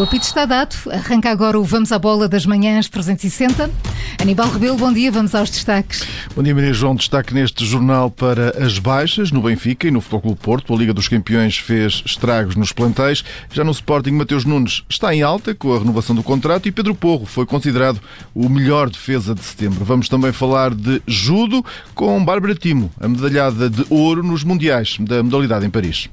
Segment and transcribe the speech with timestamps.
[0.00, 0.74] o apito está dado.
[0.90, 3.70] Arranca agora o Vamos à Bola das Manhãs 360.
[4.18, 5.12] Aníbal Rebelo, bom dia.
[5.12, 6.06] Vamos aos destaques.
[6.34, 6.94] Bom dia, Maria João.
[6.94, 10.72] Destaque neste jornal para as baixas no Benfica e no Futebol Clube Porto.
[10.72, 13.22] A Liga dos Campeões fez estragos nos plantéis.
[13.52, 16.94] Já no Sporting, Mateus Nunes está em alta com a renovação do contrato e Pedro
[16.94, 18.00] Porro foi considerado
[18.34, 19.84] o melhor defesa de setembro.
[19.84, 21.62] Vamos também falar de judo
[21.94, 26.08] com Bárbara Timo, a medalhada de ouro nos Mundiais da modalidade em Paris.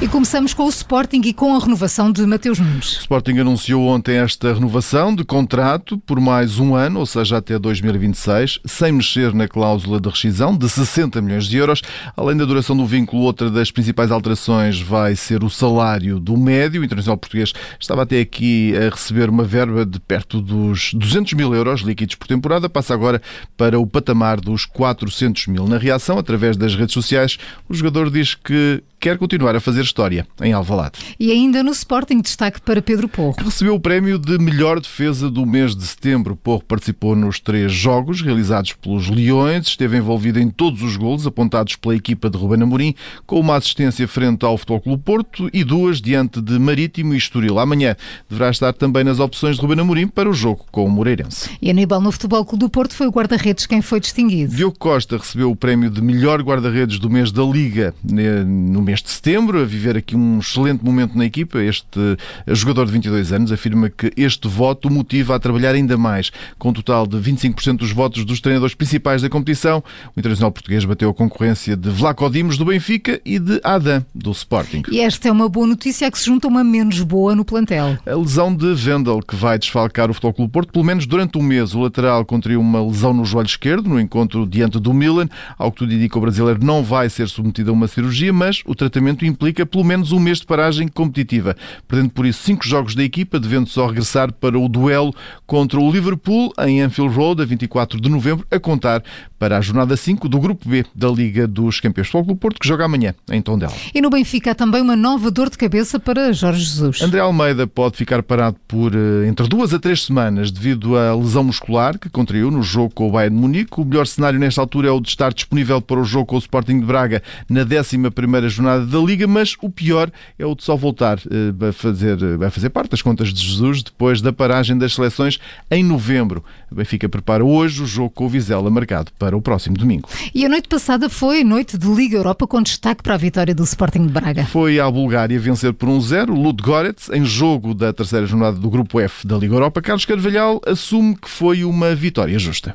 [0.00, 2.98] E começamos com o Sporting e com a renovação de Mateus Nunes.
[2.98, 7.58] O Sporting anunciou ontem esta renovação de contrato por mais um ano, ou seja, até
[7.58, 11.82] 2026, sem mexer na cláusula de rescisão de 60 milhões de euros.
[12.16, 16.80] Além da duração do vínculo, outra das principais alterações vai ser o salário do médio.
[16.80, 21.52] O Internacional Português estava até aqui a receber uma verba de perto dos 200 mil
[21.52, 23.20] euros líquidos por temporada, passa agora
[23.56, 25.66] para o patamar dos 400 mil.
[25.66, 27.36] Na reação, através das redes sociais,
[27.68, 30.98] o jogador diz que quer continuar a fazer história em Alvalade.
[31.18, 33.36] E ainda no Sporting, destaque para Pedro Porro.
[33.38, 36.36] Recebeu o prémio de melhor defesa do mês de setembro.
[36.36, 41.76] Porro participou nos três jogos realizados pelos Leões, esteve envolvido em todos os golos apontados
[41.76, 42.94] pela equipa de Ruben Amorim,
[43.26, 47.58] com uma assistência frente ao Futebol Clube Porto e duas diante de Marítimo e Estoril.
[47.58, 47.96] Amanhã
[48.28, 51.50] deverá estar também nas opções de Ruben Amorim para o jogo com o Moreirense.
[51.60, 54.54] E Aníbal, no Futebol Clube do Porto, foi o guarda-redes quem foi distinguido.
[54.54, 59.10] Diogo Costa recebeu o prémio de melhor guarda-redes do mês da Liga no mês de
[59.10, 61.62] setembro, a viver aqui um excelente momento na equipa.
[61.62, 66.32] Este jogador de 22 anos afirma que este voto o motiva a trabalhar ainda mais.
[66.58, 69.84] Com um total de 25% dos votos dos treinadores principais da competição,
[70.16, 74.30] o internacional português bateu a concorrência de Vlaco Dimos, do Benfica, e de Adam, do
[74.30, 74.82] Sporting.
[74.90, 77.98] E esta é uma boa notícia que se junta uma menos boa no plantel.
[78.06, 81.42] A lesão de Vendel, que vai desfalcar o Futebol Clube Porto, pelo menos durante um
[81.42, 81.74] mês.
[81.74, 85.28] O lateral contraiu uma lesão no joelho esquerdo, no encontro diante do Milan.
[85.58, 88.77] Ao que tudo indica, o brasileiro não vai ser submetido a uma cirurgia, mas o
[88.78, 91.56] tratamento implica pelo menos um mês de paragem competitiva,
[91.86, 95.14] perdendo por isso cinco jogos da equipa, devendo só regressar para o duelo
[95.46, 99.02] contra o Liverpool em Anfield Road a 24 de novembro, a contar
[99.38, 102.08] para a jornada 5 do Grupo B da Liga dos Campeões.
[102.08, 103.72] Futebol Clube Porto, que joga amanhã em Tondela.
[103.94, 107.00] E no Benfica há também uma nova dor de cabeça para Jorge Jesus.
[107.00, 111.44] André Almeida pode ficar parado por eh, entre duas a três semanas devido à lesão
[111.44, 113.80] muscular que contraiu no jogo com o Bayern de Munique.
[113.80, 116.40] O melhor cenário nesta altura é o de estar disponível para o jogo com o
[116.40, 120.76] Sporting de Braga na 11ª jornada da Liga, mas o pior é o de só
[120.76, 124.94] voltar eh, a fazer, a fazer parte das contas de Jesus depois da paragem das
[124.94, 125.38] seleções
[125.70, 126.44] em novembro.
[126.70, 130.08] O Benfica prepara hoje o jogo com o Vizela marcado para o próximo domingo.
[130.34, 133.64] E a noite passada foi noite de Liga Europa com destaque para a vitória do
[133.64, 134.44] Sporting de Braga.
[134.46, 139.00] Foi à Bulgária vencer por 1-0 um Ludogorets em jogo da terceira jornada do Grupo
[139.00, 139.80] F da Liga Europa.
[139.80, 142.74] Carlos Carvalhal assume que foi uma vitória justa.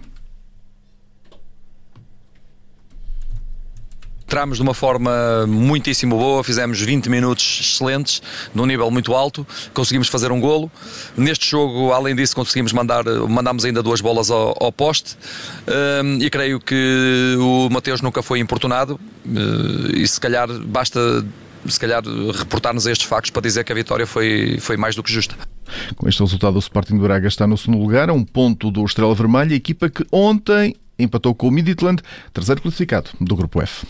[4.33, 8.19] Entramos de uma forma muitíssimo boa, fizemos 20 minutos excelentes,
[8.51, 9.45] num nível muito alto,
[9.75, 10.71] conseguimos fazer um golo.
[11.15, 15.15] Neste jogo, além disso, conseguimos mandar, mandámos ainda duas bolas ao, ao poste
[16.03, 21.23] um, e creio que o Mateus nunca foi importunado uh, e se calhar basta
[21.67, 22.01] se calhar
[22.33, 25.35] reportar-nos a estes factos para dizer que a vitória foi, foi mais do que justa.
[25.95, 28.83] Com este resultado, o Sporting de Braga está no segundo lugar, a um ponto do
[28.83, 32.01] Estrela Vermelha, equipa que ontem empatou com o Midtjylland,
[32.33, 33.85] terceiro classificado do Grupo F.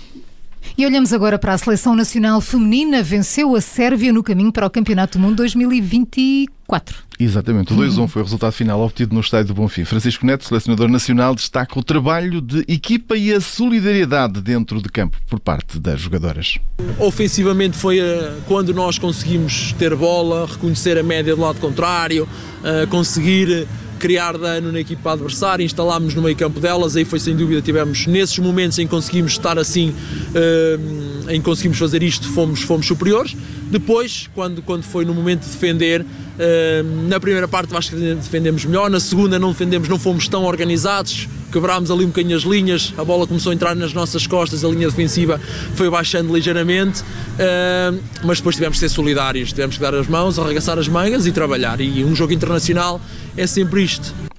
[0.78, 3.04] E olhamos agora para a seleção nacional feminina.
[3.04, 7.04] Venceu a Sérvia no caminho para o Campeonato do Mundo 2024.
[7.20, 9.86] Exatamente, o 2-1 foi o resultado final obtido no estádio do Bonfim.
[9.86, 15.18] Francisco Neto, selecionador nacional, destaca o trabalho de equipa e a solidariedade dentro de campo
[15.30, 16.58] por parte das jogadoras.
[17.00, 22.28] Ofensivamente foi eh, quando nós conseguimos ter bola, reconhecer a média do lado contrário,
[22.64, 23.68] eh, conseguir
[24.04, 28.06] criar dano na equipa adversária, instalámos no meio campo delas, aí foi sem dúvida, tivemos
[28.06, 32.86] nesses momentos em que conseguimos estar assim, uh, em que conseguimos fazer isto, fomos, fomos
[32.86, 33.34] superiores.
[33.72, 38.66] Depois, quando, quando foi no momento de defender, uh, na primeira parte acho que defendemos
[38.66, 42.94] melhor, na segunda não defendemos, não fomos tão organizados, quebrámos ali um bocadinho as linhas,
[42.98, 45.40] a bola começou a entrar nas nossas costas, a linha defensiva
[45.76, 50.40] foi baixando ligeiramente, uh, mas depois tivemos que ser solidários, tivemos que dar as mãos,
[50.40, 51.80] arregaçar as mangas e trabalhar.
[51.80, 53.00] E um jogo internacional
[53.38, 54.33] é sempre isto.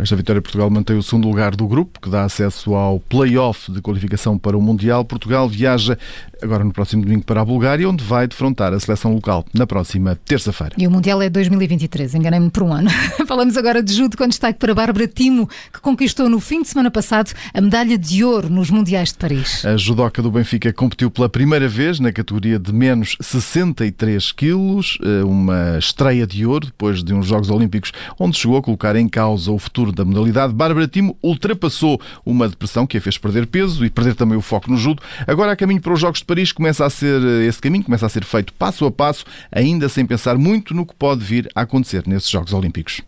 [0.00, 3.70] Com esta vitória, Portugal mantém o segundo lugar do grupo, que dá acesso ao play-off
[3.70, 5.04] de qualificação para o Mundial.
[5.04, 5.98] Portugal viaja
[6.42, 10.18] agora no próximo domingo para a Bulgária, onde vai defrontar a seleção local na próxima
[10.24, 10.74] terça-feira.
[10.78, 12.88] E o Mundial é 2023, enganei-me por um ano.
[13.28, 16.90] Falamos agora de judo com destaque para Bárbara Timo, que conquistou no fim de semana
[16.90, 19.66] passado a medalha de ouro nos Mundiais de Paris.
[19.66, 25.22] A judoca do Benfica competiu pela primeira vez na categoria de menos 63 quilos, eh,
[25.24, 29.52] uma estreia de ouro depois de uns Jogos Olímpicos onde chegou a colocar em causa
[29.52, 30.52] o futuro da modalidade.
[30.52, 34.70] Bárbara Timo ultrapassou uma depressão que a fez perder peso e perder também o foco
[34.70, 35.02] no judo.
[35.26, 38.08] Agora, a caminho para os Jogos de Paris, começa a ser esse caminho, começa a
[38.08, 42.06] ser feito passo a passo, ainda sem pensar muito no que pode vir a acontecer
[42.06, 43.02] nesses Jogos Olímpicos.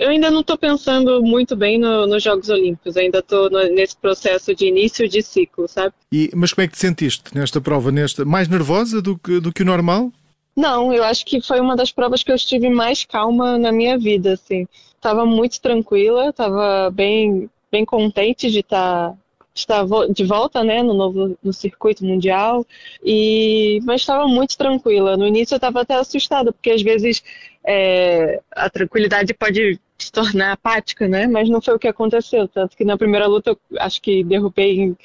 [0.00, 4.54] Eu ainda não estou pensando muito bem no, nos Jogos Olímpicos, ainda estou nesse processo
[4.54, 5.92] de início de ciclo, sabe?
[6.10, 7.92] E, mas como é que te sentiste nesta prova?
[7.92, 10.10] Nesta, mais nervosa do que, do que o normal?
[10.56, 13.98] Não, eu acho que foi uma das provas que eu estive mais calma na minha
[13.98, 14.66] vida, assim.
[15.00, 19.16] Tava muito tranquila, tava bem, bem contente de estar tá,
[19.54, 22.66] estar de volta, né, no novo no circuito mundial.
[23.04, 25.16] E mas estava muito tranquila.
[25.16, 27.22] No início eu estava até assustada, porque às vezes
[27.64, 31.26] é, a tranquilidade pode se tornar apática, né?
[31.26, 32.48] Mas não foi o que aconteceu.
[32.48, 34.96] Tanto que na primeira luta eu acho que derrubei em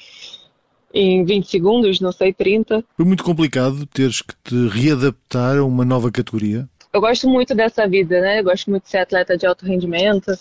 [0.96, 2.82] em 20 segundos, não sei, 30.
[2.96, 6.66] Foi muito complicado teres que te readaptar a uma nova categoria?
[6.96, 8.40] Eu gosto muito dessa vida, né?
[8.40, 10.32] Eu gosto muito de ser atleta de alto rendimento.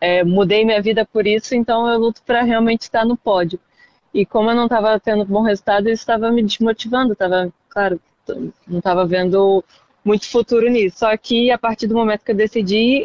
[0.00, 3.60] É, mudei minha vida por isso, então eu luto para realmente estar no pódio.
[4.14, 7.14] E como eu não estava tendo bom resultado, isso estava me desmotivando.
[7.14, 8.00] Tava, claro,
[8.66, 9.62] não estava vendo
[10.02, 11.00] muito futuro nisso.
[11.00, 13.04] Só que a partir do momento que eu decidi,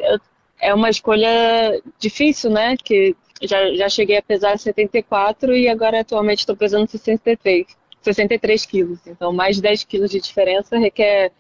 [0.58, 2.78] é uma escolha difícil, né?
[2.78, 7.68] Que já, já cheguei a pesar 74 e agora atualmente estou pesando 63,
[8.02, 9.00] 63 quilos.
[9.06, 11.34] Então, mais de 10 quilos de diferença requer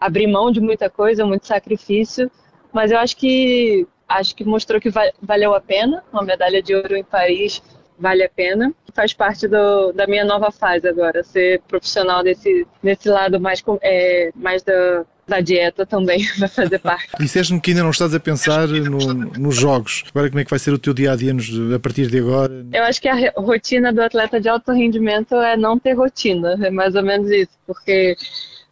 [0.00, 2.30] abrir mão de muita coisa, muito sacrifício.
[2.72, 4.90] Mas eu acho que acho que mostrou que
[5.22, 6.02] valeu a pena.
[6.12, 7.62] Uma medalha de ouro em Paris
[7.98, 8.72] vale a pena.
[8.94, 14.32] Faz parte do, da minha nova fase agora, ser profissional desse, nesse lado mais, é,
[14.34, 17.08] mais da, da dieta também vai fazer parte.
[17.20, 20.04] Disseste-me que ainda não estás a pensar no, nos jogos.
[20.10, 21.32] Agora como é que vai ser o teu dia a dia
[21.74, 22.66] a partir de agora?
[22.72, 26.70] Eu acho que a rotina do atleta de alto rendimento é não ter rotina, é
[26.70, 28.16] mais ou menos isso, porque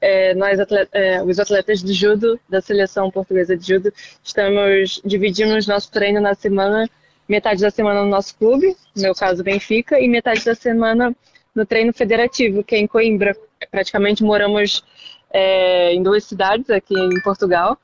[0.00, 3.92] é, nós atleta, é, os atletas de judo da seleção portuguesa de judo
[4.22, 6.88] estamos dividindo nosso treino na semana
[7.28, 11.14] metade da semana no nosso clube, no meu caso Benfica, e metade da semana
[11.54, 13.36] no treino federativo, que é em Coimbra.
[13.70, 14.82] Praticamente moramos
[15.30, 17.76] é, em duas cidades aqui em Portugal,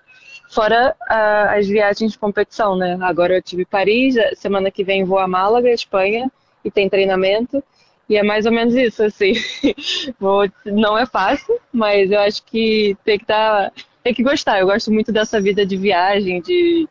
[0.48, 2.96] fora a, as viagens de competição, né?
[3.02, 6.30] Agora eu tive Paris, semana que vem vou a Málaga, Espanha,
[6.64, 7.62] e tem treinamento.
[8.08, 9.32] E é mais ou menos isso, assim.
[10.20, 13.72] vou, não é fácil, mas eu acho que tem que estar, tá,
[14.02, 14.60] tem que gostar.
[14.60, 16.86] Eu gosto muito dessa vida de viagem, de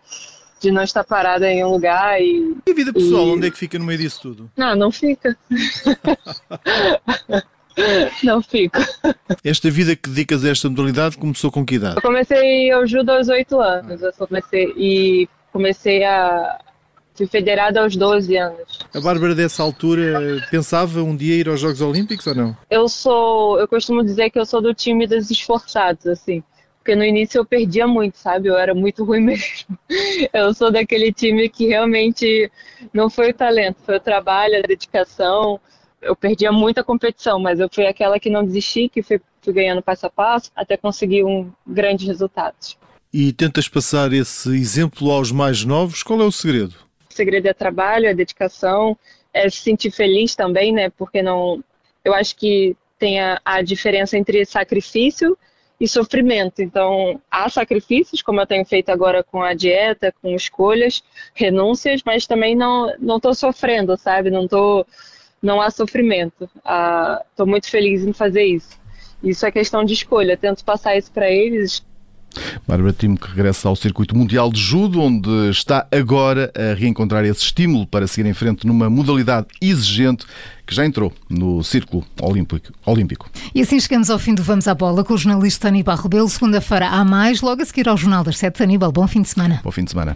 [0.64, 2.56] de não estar parada em um lugar e.
[2.66, 3.32] E a vida pessoal, e...
[3.32, 4.50] onde é que fica no meio disso tudo?
[4.56, 5.38] Não, não fica.
[8.24, 8.88] não fica.
[9.44, 11.98] Esta vida que dedicas a esta modalidade começou com que idade?
[11.98, 14.02] Eu comecei ao judo aos 8 anos.
[14.02, 16.60] Eu comecei e comecei a.
[17.16, 18.80] Fui federada aos 12 anos.
[18.94, 22.58] A Bárbara, dessa altura, pensava um dia ir aos Jogos Olímpicos ou não?
[22.70, 23.60] Eu sou.
[23.60, 26.44] Eu costumo dizer que eu sou do time dos esforçados, assim.
[26.80, 28.50] Porque no início eu perdia muito, sabe?
[28.50, 29.78] Eu era muito ruim mesmo.
[30.34, 32.52] Eu sou daquele time que realmente
[32.92, 35.62] não foi o talento, foi o trabalho, a dedicação.
[36.02, 39.82] Eu perdia muita competição, mas eu fui aquela que não desisti, que fui, fui ganhando
[39.82, 42.78] passo a passo até conseguir um grandes resultados.
[43.14, 46.04] E tentas passar esse exemplo aos mais novos?
[46.04, 46.74] Qual é o segredo?
[47.14, 48.98] O segredo é trabalho, é dedicação,
[49.32, 50.90] é se sentir feliz também, né?
[50.90, 51.64] Porque não.
[52.04, 55.38] Eu acho que tem a, a diferença entre sacrifício
[55.80, 56.62] e sofrimento.
[56.62, 61.04] Então, há sacrifícios, como eu tenho feito agora com a dieta, com escolhas,
[61.36, 64.32] renúncias, mas também não não estou sofrendo, sabe?
[64.32, 64.86] Não tô,
[65.42, 66.46] não há sofrimento.
[66.46, 68.80] Estou ah, muito feliz em fazer isso.
[69.22, 70.36] Isso é questão de escolha.
[70.36, 71.86] Tento passar isso para eles
[72.68, 77.42] Bárbara Timo que regressa ao circuito mundial de judo, onde está agora a reencontrar esse
[77.42, 80.26] estímulo para seguir em frente numa modalidade exigente
[80.66, 82.06] que já entrou no círculo
[82.86, 83.30] olímpico.
[83.54, 86.30] E assim chegamos ao fim do Vamos à Bola com o jornalista Aníbal Rebelo.
[86.30, 88.64] Segunda-feira há mais, logo a seguir ao Jornal das Sete.
[88.64, 89.60] Aníbal, bom fim de semana.
[89.64, 90.16] Bom fim de semana.